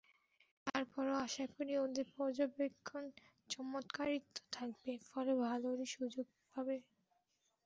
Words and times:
তার 0.67 0.83
পরও 0.91 1.15
আশা 1.25 1.45
করি, 1.55 1.73
ওদের 1.77 2.07
পর্যবেক্ষণে 2.15 3.11
চমৎকারিত্ব 3.49 4.37
থাকবে, 4.51 4.91
ফলে 5.07 5.31
ভালোরাই 5.43 5.89
সুযোগ 5.95 6.25
পাবে। 6.53 6.77